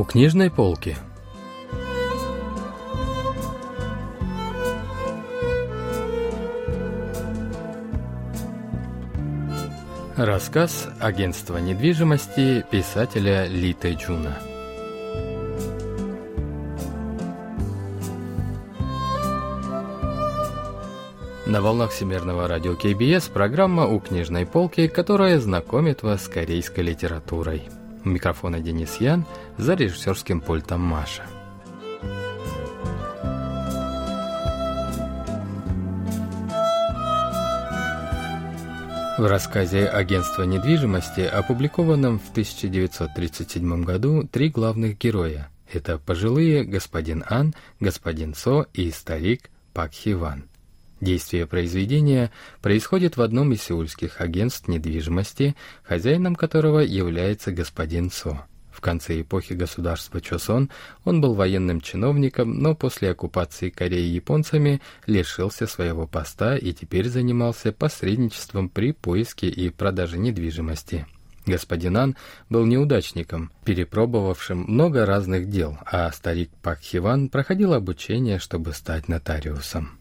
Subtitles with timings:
[0.00, 0.96] У книжной полки.
[10.16, 14.38] Рассказ агентства недвижимости писателя Ли Тэджуна.
[21.44, 27.68] На волнах Всемирного радио КБС программа «У книжной полки», которая знакомит вас с корейской литературой.
[28.04, 29.24] У микрофона Денис Ян,
[29.58, 31.24] за режиссерским пультом Маша.
[39.18, 45.50] В рассказе агентства недвижимости, опубликованном в 1937 году, три главных героя.
[45.70, 50.49] Это пожилые господин Ан, господин Со и старик Пак Хиван.
[51.00, 58.46] Действие произведения происходит в одном из сеульских агентств недвижимости, хозяином которого является господин Со.
[58.70, 60.70] В конце эпохи государства Чосон
[61.04, 67.72] он был военным чиновником, но после оккупации Кореи японцами лишился своего поста и теперь занимался
[67.72, 71.06] посредничеством при поиске и продаже недвижимости.
[71.46, 72.16] Господин Ан
[72.48, 79.99] был неудачником, перепробовавшим много разных дел, а старик Пак Хиван проходил обучение, чтобы стать нотариусом.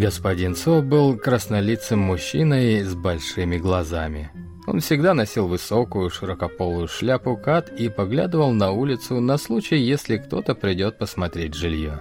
[0.00, 4.30] Господин Со был краснолицым мужчиной с большими глазами.
[4.66, 10.54] Он всегда носил высокую широкополую шляпу кат и поглядывал на улицу на случай, если кто-то
[10.54, 12.00] придет посмотреть жилье.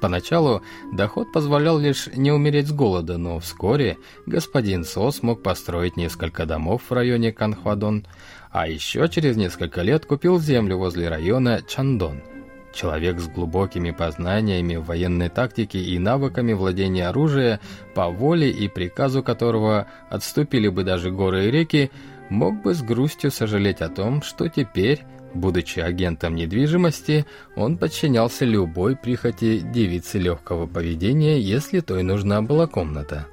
[0.00, 0.62] Поначалу
[0.94, 6.84] доход позволял лишь не умереть с голода, но вскоре господин Со смог построить несколько домов
[6.88, 8.06] в районе Канхвадон,
[8.50, 12.22] а еще через несколько лет купил землю возле района Чандон–
[12.76, 17.58] Человек с глубокими познаниями в военной тактике и навыками владения оружием,
[17.94, 21.90] по воле и приказу которого отступили бы даже горы и реки,
[22.28, 27.24] мог бы с грустью сожалеть о том, что теперь, будучи агентом недвижимости,
[27.56, 33.26] он подчинялся любой прихоти девицы легкого поведения, если той нужна была комната.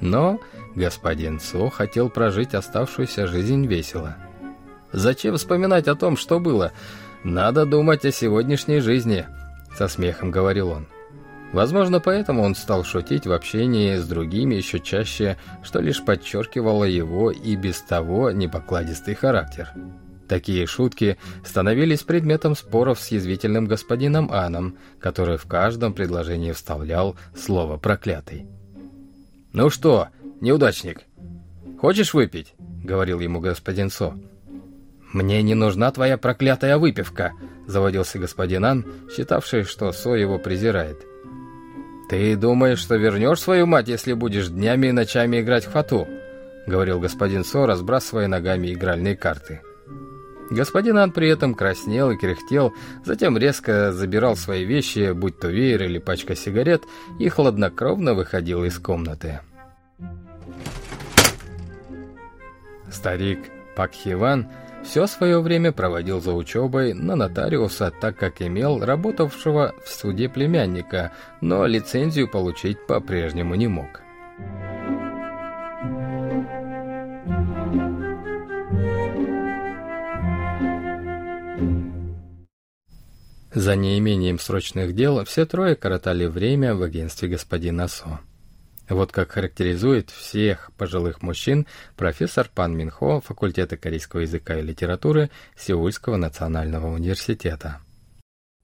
[0.00, 0.40] Но
[0.74, 4.16] господин Со хотел прожить оставшуюся жизнь весело.
[4.90, 6.72] Зачем вспоминать о том, что было?
[7.24, 9.26] «Надо думать о сегодняшней жизни»,—
[9.76, 10.86] со смехом говорил он.
[11.52, 17.30] Возможно, поэтому он стал шутить в общении с другими еще чаще, что лишь подчеркивало его
[17.32, 19.72] и без того непокладистый характер.
[20.28, 27.78] Такие шутки становились предметом споров с язвительным господином Аном, который в каждом предложении вставлял слово
[27.78, 28.46] «проклятый».
[29.52, 30.08] «Ну что,
[30.40, 31.00] неудачник,
[31.80, 32.54] хочешь выпить?»—
[32.84, 34.14] говорил ему господин Со.
[35.12, 37.32] «Мне не нужна твоя проклятая выпивка»,—
[37.66, 41.04] заводился господин Ан, считавший, что Со его презирает.
[42.08, 46.06] «Ты думаешь, что вернешь свою мать, если будешь днями и ночами играть в фату?»—
[46.66, 49.62] говорил господин Со, разбрасывая ногами игральные карты.
[50.50, 52.72] Господин Ан при этом краснел и кряхтел,
[53.04, 56.82] затем резко забирал свои вещи, будь то веер или пачка сигарет,
[57.20, 59.40] и хладнокровно выходил из комнаты.
[62.90, 63.38] Старик
[63.76, 64.48] Пак Хиван
[64.82, 71.12] все свое время проводил за учебой на нотариуса, так как имел работавшего в суде племянника,
[71.40, 74.00] но лицензию получить по-прежнему не мог.
[83.52, 88.20] За неимением срочных дел все трое коротали время в агентстве господина Со.
[88.89, 91.65] Вот как характеризует всех пожилых мужчин
[91.95, 97.81] профессор Пан Минхо факультета корейского языка и литературы Сеульского национального университета.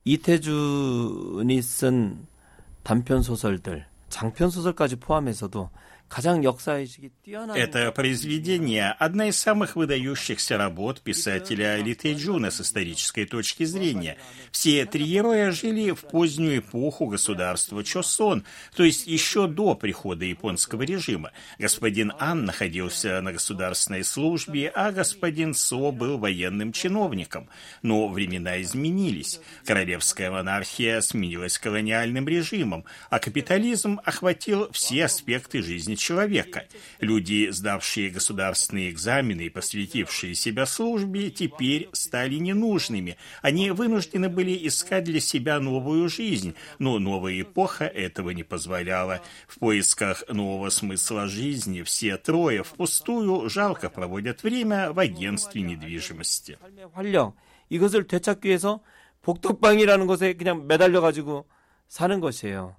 [0.04, 2.28] 이태준이 쓴
[2.84, 5.70] 단편 소설들, 장편 소설까지 포함해서도
[7.55, 14.17] это произведение– одна из самых выдающихся работ писателя Ли Тэджуна с исторической точки зрения.
[14.53, 18.45] Все три героя жили в позднюю эпоху государства Чосон,
[18.77, 21.33] то есть еще до прихода японского режима.
[21.59, 27.49] Господин Ан находился на государственной службе, а господин Со был военным чиновником.
[27.83, 29.41] Но времена изменились.
[29.65, 36.66] Королевская монархия сменилась колониальным режимом, а капитализм охватил все аспекты жизни человека.
[37.00, 43.18] Люди, сдавшие государственные экзамены и посвятившие себя службе, теперь стали ненужными.
[43.41, 49.22] Они вынуждены были искать для себя новую жизнь, но новая эпоха этого не позволяла.
[49.47, 56.58] В поисках нового смысла жизни все трое впустую жалко проводят время в агентстве недвижимости.
[57.72, 58.82] 이것을 되찾기 위해서
[59.22, 61.46] 복덕방이라는 곳에 그냥 매달려 가지고
[61.88, 62.76] 사는 것이에요.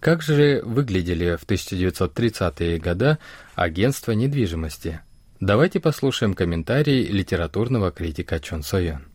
[0.00, 3.18] Как же выглядели в 1930-е годы
[3.54, 5.00] агентства недвижимости?
[5.40, 9.12] Давайте послушаем комментарий литературного критика Чон Сойон.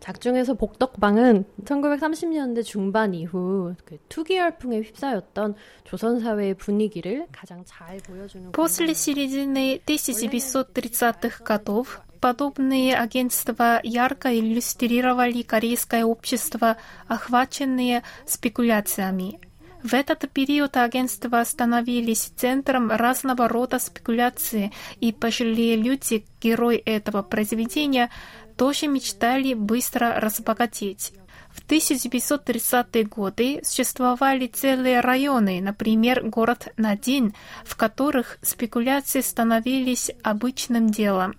[0.00, 5.54] 작중에서 복덕방은 1930년대 중반 이후 그 투기 열풍에 휩싸였던
[5.84, 16.05] 조선 사회의 분위기를 가장 잘 보여주는 После середины 1930-х годов подобные агентства ярко иллюстрировали корейское
[16.05, 16.77] общество,
[17.07, 19.39] охваченное спекуляциями.
[19.83, 28.09] В этот период агентства становились центром разного рода спекуляций, и пожилые люди, герои этого произведения,
[28.57, 31.13] тоже мечтали быстро разбогатеть.
[31.55, 37.33] В 1930-е годы существовали целые районы, например, город Надин,
[37.63, 41.35] в которых спекуляции становились обычным делом.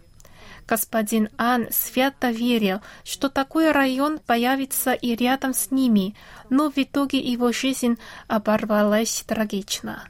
[0.68, 6.16] Господин Ан свято верил, что такой район появится и рядом с ними,
[6.50, 10.08] но в итоге его жизнь оборвалась трагично.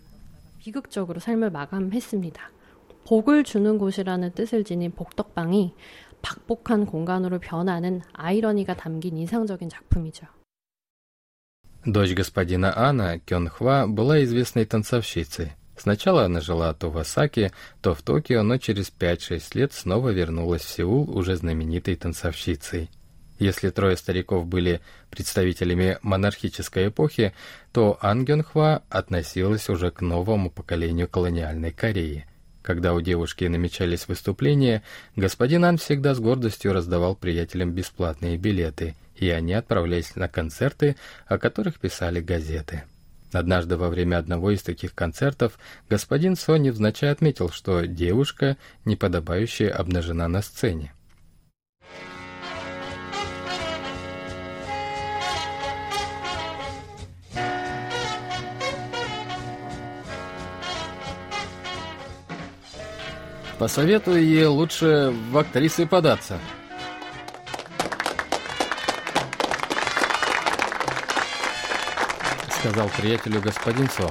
[0.60, 2.52] 비극적으로 삶을 마감했습니다.
[3.06, 5.74] 복을 주는 곳이라는 뜻을 지닌 복덕방이
[6.22, 10.28] 박복한 공간으로 변하는 아이러니가 담긴 인상적인 작품이죠.
[11.84, 15.54] Дочь господина Ана, Кёнхва, была известной танцовщицей.
[15.77, 17.53] Сначала она жила то в Осаке,
[17.83, 22.91] то в Токио, но через 5-6 лет снова вернулась в Сеул уже знаменитой танцовщицей.
[23.39, 24.81] Если трое стариков были
[25.11, 27.35] представителями монархической эпохи,
[27.73, 32.27] то Ан Гёнхва относилась уже к новому поколению колониальной Кореи.
[32.63, 34.83] Когда у девушки намечались выступления,
[35.15, 40.97] господин Ан всегда с гордостью раздавал приятелям бесплатные билеты, и они отправлялись на концерты,
[41.27, 42.85] о которых писали газеты.
[43.33, 45.59] Однажды во время одного из таких концертов
[45.89, 50.93] господин Со невзначай отметил, что девушка, неподобающая, обнажена на сцене.
[63.59, 66.39] Посоветую ей лучше в актрисы податься.
[72.59, 74.11] Сказал приятелю господин Со.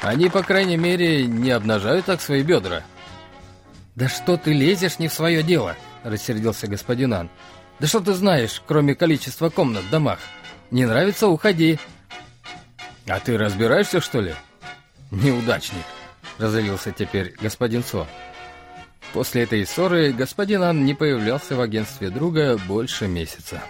[0.00, 2.82] Они, по крайней мере, не обнажают так свои бедра.
[3.94, 7.30] «Да что ты лезешь не в свое дело?»— рассердился господин Ан.
[7.78, 10.18] «Да что ты знаешь, кроме количества комнат в домах?
[10.70, 11.78] Не нравится— уходи».
[13.06, 14.34] «А ты разбираешься, что ли?»
[15.10, 15.84] «Неудачник»,—
[16.38, 18.06] разозлился теперь господин Со.
[19.12, 23.62] После этой ссоры господин Ан не появлялся в агентстве друга больше месяца.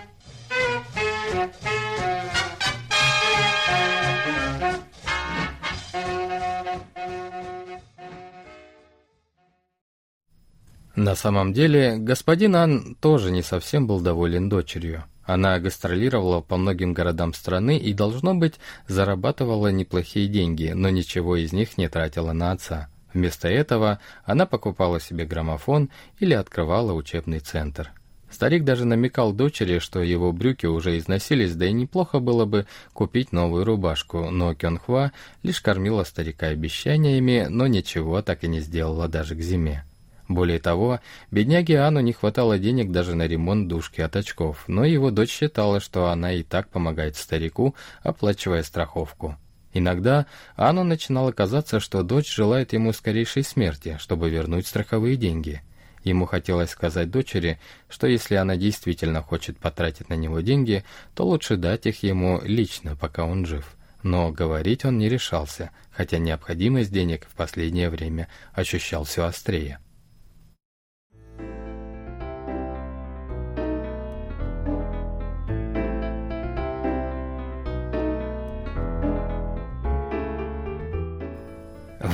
[10.94, 15.04] На самом деле, господин Ан тоже не совсем был доволен дочерью.
[15.24, 18.54] Она гастролировала по многим городам страны и, должно быть,
[18.88, 22.88] зарабатывала неплохие деньги, но ничего из них не тратила на отца.
[23.14, 27.92] Вместо этого она покупала себе граммофон или открывала учебный центр.
[28.30, 33.30] Старик даже намекал дочери, что его брюки уже износились, да и неплохо было бы купить
[33.30, 35.12] новую рубашку, но Кёнхва
[35.42, 39.84] лишь кормила старика обещаниями, но ничего так и не сделала даже к зиме.
[40.32, 45.10] Более того, бедняге Анну не хватало денег даже на ремонт дужки от очков, но его
[45.10, 49.36] дочь считала, что она и так помогает старику, оплачивая страховку.
[49.74, 50.24] Иногда
[50.56, 55.60] Анну начинало казаться, что дочь желает ему скорейшей смерти, чтобы вернуть страховые деньги.
[56.02, 57.60] Ему хотелось сказать дочери,
[57.90, 60.82] что если она действительно хочет потратить на него деньги,
[61.14, 63.76] то лучше дать их ему лично, пока он жив.
[64.02, 69.78] Но говорить он не решался, хотя необходимость денег в последнее время ощущал все острее.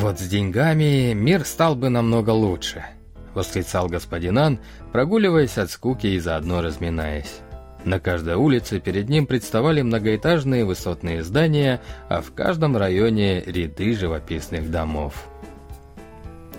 [0.00, 2.84] «Вот с деньгами мир стал бы намного лучше»,—
[3.34, 4.60] восклицал господин Ан,
[4.92, 7.40] прогуливаясь от скуки и заодно разминаясь.
[7.84, 14.70] На каждой улице перед ним представали многоэтажные высотные здания, а в каждом районе ряды живописных
[14.70, 15.14] домов.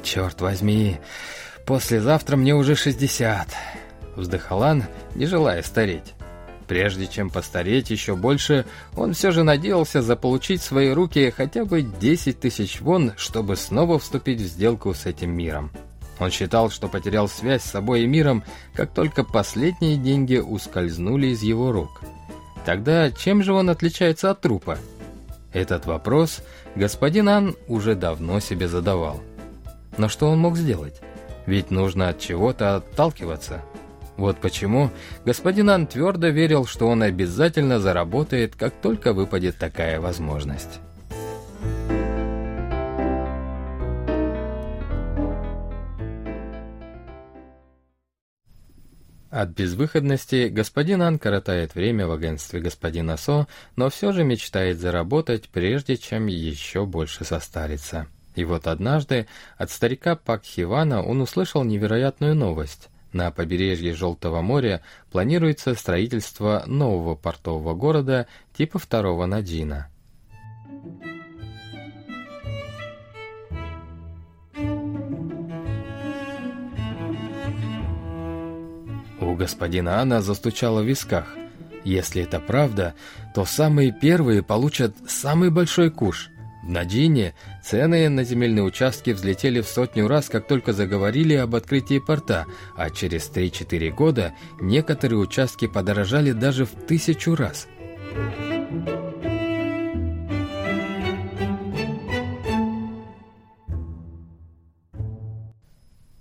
[0.03, 0.97] «Черт возьми,
[1.65, 3.47] послезавтра мне уже шестьдесят»,—
[4.17, 4.83] вздыхал Ан,
[5.15, 6.13] не желая стареть.
[6.69, 8.63] Прежде чем постареть еще больше,
[8.95, 13.97] он все же надеялся заполучить в свои руки хотя бы 10 тысяч вон, чтобы снова
[13.97, 15.71] вступить в сделку с этим миром.
[16.19, 18.43] Он считал, что потерял связь с собой и миром,
[18.75, 22.01] как только последние деньги ускользнули из его рук.
[22.65, 24.77] Тогда чем же он отличается от трупа?
[25.51, 26.43] Этот вопрос
[26.75, 29.23] господин Ан уже давно себе задавал.
[29.97, 31.01] Но что он мог сделать?
[31.47, 33.63] Ведь нужно от чего-то отталкиваться.
[34.19, 34.91] Вот почему
[35.23, 40.81] господин Ан твердо верил, что он обязательно заработает, как только выпадет такая возможность.
[49.29, 53.47] От безвыходности господин Ан коротает время в агентстве господина Со,
[53.77, 58.07] но все же мечтает заработать, прежде чем еще больше состариться.
[58.35, 62.89] И вот однажды от старика Пак Хивана он услышал невероятную новость.
[63.11, 69.87] На побережье Желтого моря планируется строительство нового портового города типа второго Наджина.
[79.21, 81.35] У господина Анна застучало в висках.
[81.83, 82.93] Если это правда,
[83.33, 86.29] то самые первые получат самый большой куш.
[86.61, 91.99] В Надине цены на земельные участки взлетели в сотню раз, как только заговорили об открытии
[91.99, 97.67] порта, а через 3-4 года некоторые участки подорожали даже в тысячу раз.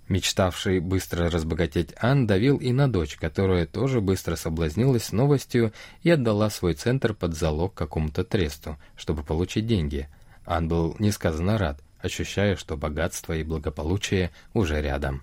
[0.07, 6.49] Мечтавший быстро разбогатеть Ан давил и на дочь, которая тоже быстро соблазнилась новостью и отдала
[6.49, 10.09] свой центр под залог какому-то тресту, чтобы получить деньги.
[10.49, 15.21] Ан был несказанно рад, ощущая, что богатство и благополучие уже рядом.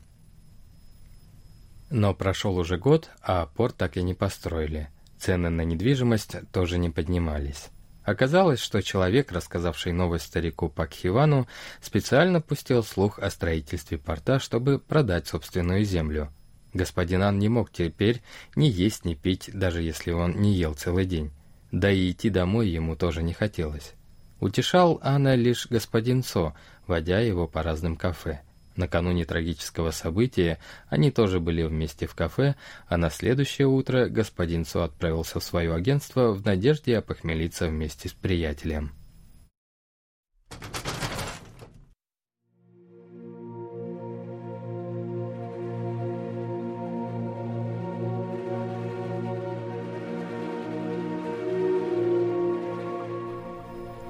[1.90, 4.88] Но прошел уже год, а порт так и не построили.
[5.18, 7.70] Цены на недвижимость тоже не поднимались.
[8.04, 11.48] Оказалось, что человек, рассказавший новость старику Пакхивану,
[11.80, 16.32] специально пустил слух о строительстве порта, чтобы продать собственную землю.
[16.72, 18.22] Господин Ан не мог теперь
[18.54, 21.32] ни есть, ни пить, даже если он не ел целый день.
[21.72, 23.94] Да и идти домой ему тоже не хотелось.
[24.40, 26.54] Утешал Анна лишь господин Со,
[26.86, 28.42] водя его по разным кафе.
[28.76, 32.56] Накануне трагического события они тоже были вместе в кафе,
[32.88, 38.12] а на следующее утро господин Со отправился в свое агентство в надежде опохмелиться вместе с
[38.12, 38.92] приятелем.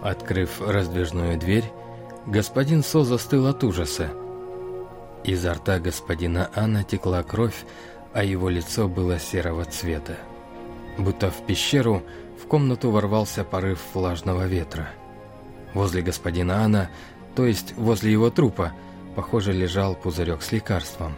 [0.06, 1.64] Открыв раздвижную дверь,
[2.26, 4.12] господин Со застыл от ужаса.
[5.24, 7.64] Изо рта господина Анна текла кровь,
[8.12, 10.16] а его лицо было серого цвета.
[10.96, 12.04] Будто в пещеру
[12.40, 14.90] в комнату ворвался порыв влажного ветра.
[15.74, 16.88] Возле господина Анна,
[17.34, 18.74] то есть возле его трупа,
[19.16, 21.16] похоже, лежал пузырек с лекарством.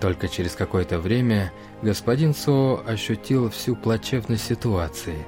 [0.00, 5.26] Только через какое-то время господин Со ощутил всю плачевность ситуации.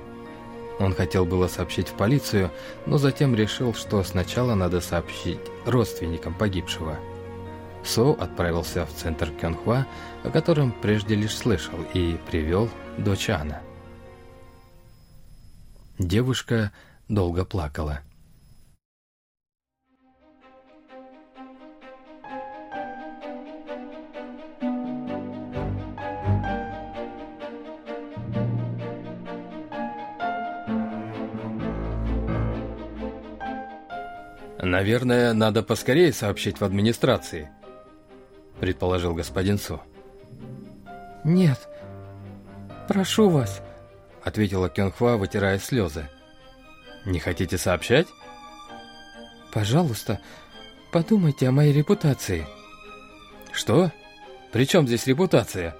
[0.78, 2.50] Он хотел было сообщить в полицию,
[2.86, 6.98] но затем решил, что сначала надо сообщить родственникам погибшего–
[7.84, 9.86] Соу отправился в центр Кёнхва,
[10.24, 13.60] о котором прежде лишь слышал, и привел дочь Ана.
[15.98, 16.72] Девушка
[17.08, 18.00] долго плакала.
[34.84, 37.48] «Наверное, надо поскорее сообщить в администрации»,—
[38.60, 39.80] предположил господин Со.
[41.24, 41.58] «Нет,
[42.86, 43.62] прошу вас»,—
[44.22, 46.10] ответила Кёнхва, вытирая слезы.
[47.06, 48.08] «Не хотите сообщать?»
[49.54, 50.20] «Пожалуйста,
[50.92, 52.46] подумайте о моей репутации».
[53.52, 53.90] «Что?
[54.52, 55.74] При чем здесь репутация?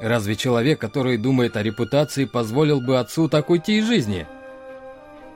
[0.00, 4.26] Разве человек, который думает о репутации, позволил бы отцу так уйти из жизни?»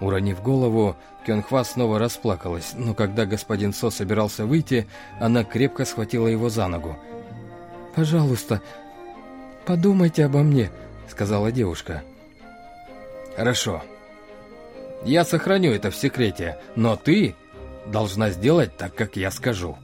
[0.01, 4.87] Уронив голову, Кёнхва снова расплакалась, но когда господин Со собирался выйти,
[5.21, 6.97] она крепко схватила его за ногу.
[7.95, 8.61] «Пожалуйста,
[9.65, 10.71] подумайте обо мне»,—
[11.09, 12.03] сказала девушка.
[13.37, 13.83] «Хорошо.
[15.05, 17.35] Я сохраню это в секрете, но ты
[17.87, 19.77] должна сделать так, как я скажу».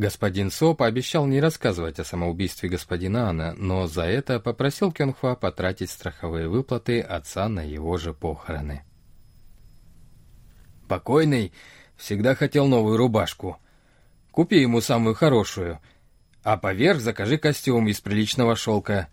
[0.00, 5.90] Господин Со пообещал не рассказывать о самоубийстве господина Ана, но за это попросил Кёнхва потратить
[5.90, 8.82] страховые выплаты отца на его же похороны.
[10.88, 11.52] «Покойный
[11.98, 13.58] всегда хотел новую рубашку.
[14.30, 15.80] Купи ему самую хорошую,
[16.42, 19.08] а поверх закажи костюм из приличного шелка.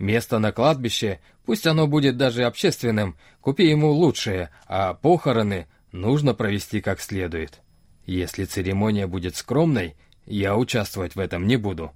[0.00, 6.80] Место на кладбище, пусть оно будет даже общественным, купи ему лучшее, а похороны нужно провести
[6.80, 7.60] как следует.
[8.04, 9.94] Если церемония будет скромной,
[10.26, 11.92] я участвовать в этом не буду.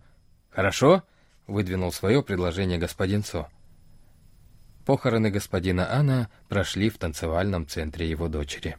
[0.50, 1.02] Хорошо?
[1.46, 3.48] Выдвинул свое предложение господин Со.
[4.84, 8.76] Похороны господина Анна прошли в танцевальном центре его дочери.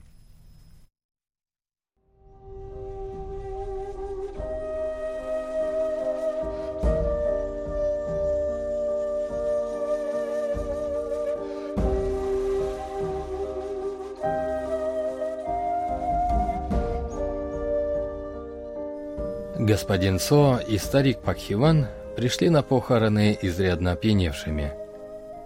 [19.69, 21.85] Господин Со и старик Пакхиван
[22.15, 24.73] пришли на похороны изрядно опьяневшими.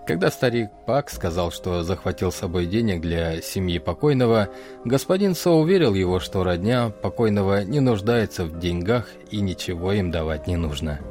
[0.07, 4.47] Когда старик Пак сказал, что захватил с собой денег для семьи покойного,
[4.85, 10.47] господин Со уверил его, что родня покойного не нуждается в деньгах и ничего им давать
[10.47, 11.01] не нужно.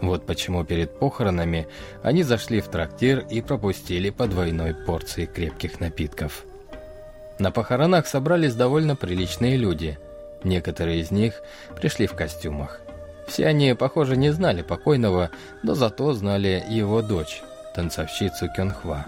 [0.00, 1.66] Вот почему перед похоронами
[2.04, 6.44] они зашли в трактир и пропустили по двойной порции крепких напитков.
[7.40, 9.98] На похоронах собрались довольно приличные люди–
[10.44, 11.42] Некоторые из них
[11.74, 12.80] пришли в костюмах.
[13.26, 15.30] Все они, похоже, не знали покойного,
[15.62, 17.42] но зато знали его дочь,
[17.74, 19.06] танцовщицу Кёнхва.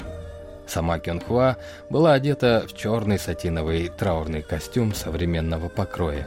[0.66, 1.59] Сама Кёнхва
[1.90, 6.26] была одета в черный сатиновый траурный костюм современного покроя.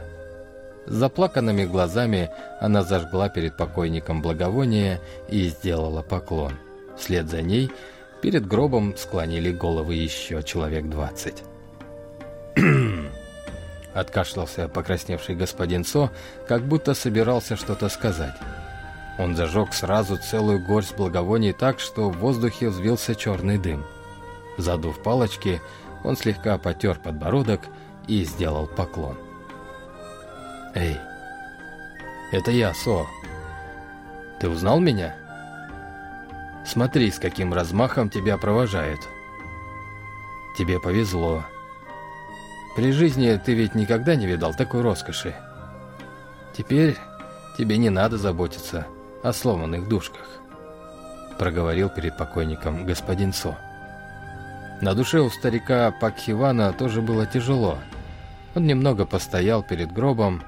[0.86, 6.54] С заплаканными глазами она зажгла перед покойником благовоние и сделала поклон.
[6.96, 7.70] Вслед за ней
[8.22, 11.42] перед гробом склонили головы еще человек двадцать.—
[13.94, 16.10] откашлялся покрасневший господин Со,
[16.46, 18.34] как будто собирался что-то сказать.
[19.18, 23.84] Он зажег сразу целую горсть благовоний так, что в воздухе взвился черный дым.
[24.56, 25.60] Задув палочки,
[26.04, 27.60] он слегка потер подбородок
[28.06, 29.18] и сделал поклон.
[30.74, 30.96] «Эй,
[32.32, 33.06] это я, Со.
[34.38, 35.14] Ты узнал меня?
[36.64, 39.00] Смотри, с каким размахом тебя провожают.
[40.56, 41.44] Тебе повезло».
[42.76, 45.34] При жизни ты ведь никогда не видал такой роскоши.
[46.56, 46.96] Теперь
[47.58, 48.86] тебе не надо заботиться
[49.22, 50.26] о сломанных душках»,—
[51.38, 53.58] проговорил перед покойником господин Со.
[54.80, 57.78] На душе у старика Пакхивана тоже было тяжело.
[58.54, 60.42] Он немного постоял перед гробом,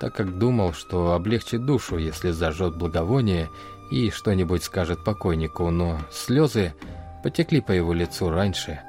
[0.00, 3.50] так как думал, что облегчит душу, если зажжет благовоние
[3.90, 6.74] и что-нибудь скажет покойнику, но слезы
[7.22, 8.80] потекли по его лицу раньше,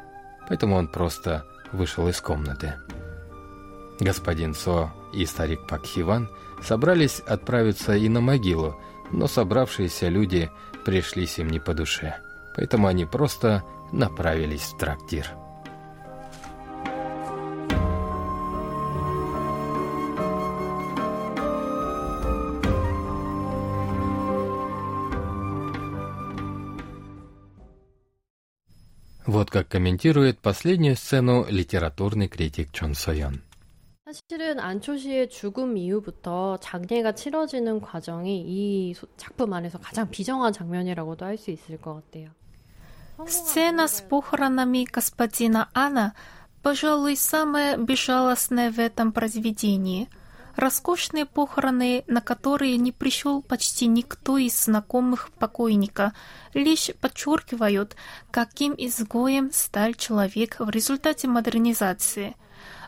[0.48, 2.76] поэтому он просто вышел из комнаты.
[4.00, 6.30] Господин Со и старик Пакхиван
[6.62, 8.80] собрались отправиться и на могилу,
[9.12, 10.52] но собравшиеся люди
[10.84, 12.18] пришлись им не по душе,
[12.56, 15.28] поэтому они просто направились в трактир.
[29.35, 33.43] Вот как комментирует последнюю сцену литературный критик Чон Сойон.
[34.05, 41.39] 사실은 안초 씨의 죽음 이후부터 장례가 치러지는 과정이 이 작품 안에서 가장 비정한 장면이라고도 할
[41.39, 42.31] 수 있을 것 같아요.
[43.27, 46.15] Сцена с похоронами господина Анна,
[46.63, 50.19] пожалуй, самая безжалостная в этом произведении –
[50.56, 56.14] роскошные похороны, на которые не пришел почти никто из знакомых покойника,
[56.54, 57.96] лишь подчеркивают,
[58.32, 62.36] каким изгоем стал человек в результате модернизации.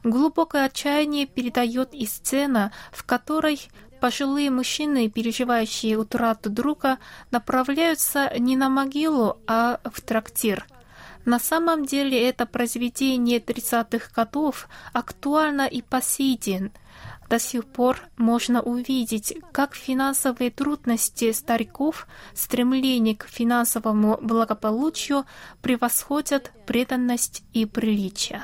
[0.03, 3.59] Глубокое отчаяние передает и сцена, в которой
[3.99, 6.99] пожилые мужчины, переживающие утрату друга,
[7.31, 10.65] направляются не на могилу, а в трактир–
[11.27, 16.71] на самом деле это произведение 30-х годов актуально и по сей день.
[17.28, 25.24] До сих пор можно увидеть, как финансовые трудности стариков, стремление к финансовому благополучию
[25.62, 28.42] превосходят преданность и приличие.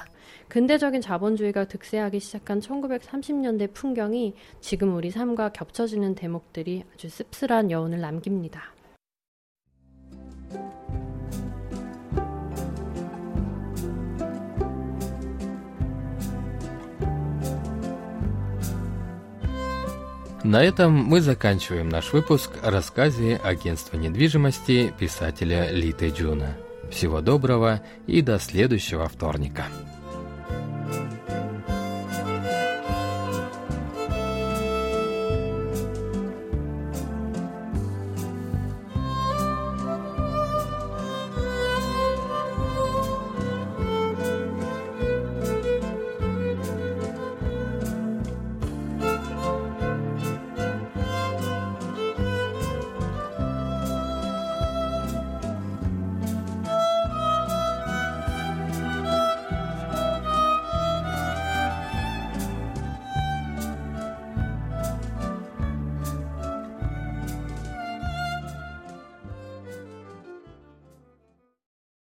[0.49, 8.72] 근대적인 자본주의가 득세하기 시작한 1930년대 풍경이 지금 우리 삶과 겹쳐지는 대목들이 아주 씁쓸한 여운을 남깁니다.
[20.44, 26.58] На этом мы заканчиваем наш выпуск о рассказе агентства недвижимости писателя Ли Тэджуна.
[26.92, 29.66] Всего доброго и до следующего вторника.